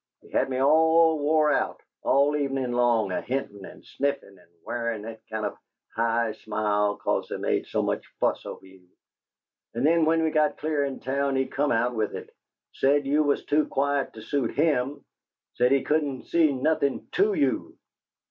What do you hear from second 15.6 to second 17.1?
he couldn't see nothin'